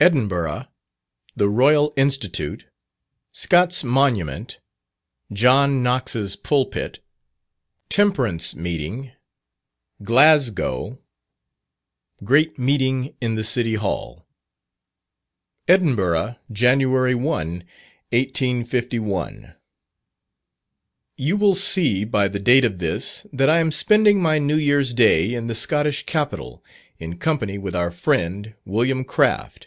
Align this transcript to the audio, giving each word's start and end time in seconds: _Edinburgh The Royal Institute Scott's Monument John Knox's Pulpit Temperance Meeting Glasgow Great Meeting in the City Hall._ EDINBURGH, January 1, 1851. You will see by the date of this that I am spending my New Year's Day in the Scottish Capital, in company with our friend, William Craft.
_Edinburgh 0.00 0.66
The 1.36 1.50
Royal 1.50 1.92
Institute 1.94 2.64
Scott's 3.32 3.84
Monument 3.84 4.58
John 5.30 5.82
Knox's 5.82 6.36
Pulpit 6.36 7.00
Temperance 7.90 8.56
Meeting 8.56 9.12
Glasgow 10.02 11.00
Great 12.24 12.58
Meeting 12.58 13.14
in 13.20 13.34
the 13.34 13.44
City 13.44 13.74
Hall._ 13.74 14.24
EDINBURGH, 15.68 16.36
January 16.50 17.14
1, 17.14 17.24
1851. 18.10 19.54
You 21.18 21.36
will 21.36 21.54
see 21.54 22.04
by 22.04 22.26
the 22.26 22.40
date 22.40 22.64
of 22.64 22.78
this 22.78 23.26
that 23.34 23.50
I 23.50 23.58
am 23.58 23.70
spending 23.70 24.22
my 24.22 24.38
New 24.38 24.56
Year's 24.56 24.94
Day 24.94 25.34
in 25.34 25.46
the 25.46 25.54
Scottish 25.54 26.06
Capital, 26.06 26.64
in 26.98 27.18
company 27.18 27.58
with 27.58 27.76
our 27.76 27.90
friend, 27.90 28.54
William 28.64 29.04
Craft. 29.04 29.66